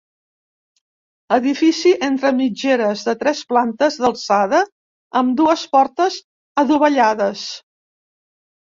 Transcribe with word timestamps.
Edifici 1.37 1.91
entre 2.07 2.31
mitgeres 2.39 3.05
de 3.11 3.15
tres 3.21 3.43
plantes 3.53 4.01
d'alçada 4.01 4.65
amb 5.23 5.39
dues 5.45 5.69
portes 5.79 6.21
adovellades. 6.67 7.49